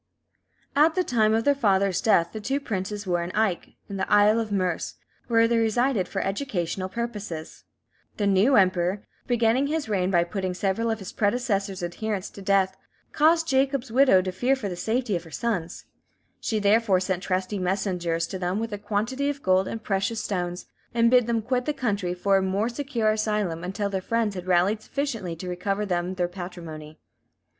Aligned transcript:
At 0.75 0.95
the 0.95 1.03
time 1.03 1.35
of 1.35 1.43
their 1.43 1.53
father's 1.53 2.01
death 2.01 2.31
the 2.31 2.41
two 2.41 2.59
princes 2.59 3.05
were 3.05 3.21
at 3.21 3.31
Aich, 3.37 3.75
in 3.87 3.97
the 3.97 4.11
Isle 4.11 4.39
of 4.39 4.51
Merse, 4.51 4.95
where 5.27 5.47
they 5.47 5.59
resided 5.59 6.07
for 6.07 6.23
educational 6.23 6.89
purposes. 6.89 7.65
The 8.17 8.25
new 8.25 8.55
Emperor, 8.55 9.03
beginning 9.27 9.67
his 9.67 9.87
reign 9.87 10.09
by 10.09 10.23
putting 10.23 10.55
several 10.55 10.89
of 10.89 10.97
his 10.97 11.11
predecessor's 11.11 11.83
adherents 11.83 12.31
to 12.31 12.41
death, 12.41 12.75
caused 13.11 13.47
Jacob's 13.47 13.91
widow 13.91 14.23
to 14.23 14.31
fear 14.31 14.55
for 14.55 14.67
the 14.67 14.75
safety 14.75 15.15
of 15.15 15.23
her 15.23 15.29
sons; 15.29 15.85
she 16.39 16.57
therefore 16.57 16.99
sent 16.99 17.21
trusty 17.21 17.59
messengers 17.59 18.25
to 18.25 18.39
them 18.39 18.57
with 18.57 18.73
a 18.73 18.79
quantity 18.79 19.29
of 19.29 19.43
gold 19.43 19.67
and 19.67 19.83
precious 19.83 20.23
stones, 20.23 20.65
and 20.95 21.11
bid 21.11 21.27
them 21.27 21.43
quit 21.43 21.65
the 21.65 21.73
country 21.73 22.15
for 22.15 22.37
a 22.37 22.41
more 22.41 22.69
secure 22.69 23.11
asylum 23.11 23.63
until 23.63 23.87
their 23.87 24.01
friends 24.01 24.33
had 24.33 24.47
rallied 24.47 24.81
sufficiently 24.81 25.35
to 25.35 25.47
recover 25.47 25.85
them 25.85 26.15
their 26.15 26.27
patrimony. 26.27 26.97